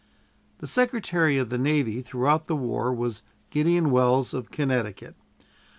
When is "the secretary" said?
0.57-1.37